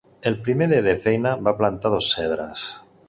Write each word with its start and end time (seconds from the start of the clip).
El 0.29 0.37
primer 0.45 0.67
dia 0.71 0.79
de 0.87 0.95
feina 1.03 1.33
va 1.49 1.53
plantar 1.61 1.93
dos 1.97 2.11
cedres. 2.15 2.65